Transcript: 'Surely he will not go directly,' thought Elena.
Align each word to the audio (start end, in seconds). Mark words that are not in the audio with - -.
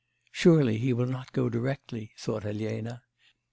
'Surely 0.31 0.79
he 0.79 0.93
will 0.93 1.05
not 1.05 1.31
go 1.31 1.47
directly,' 1.47 2.11
thought 2.17 2.43
Elena. 2.43 3.03